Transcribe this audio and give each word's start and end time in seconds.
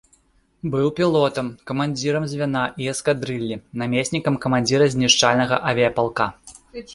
Быў 0.75 0.87
пілотам, 0.99 1.51
камандзірам 1.71 2.25
звяна 2.31 2.63
і 2.85 2.89
эскадрыллі, 2.95 3.59
намеснікам 3.83 4.41
камандзіра 4.47 4.89
знішчальнага 4.97 5.61
авіяпалка. 5.75 6.25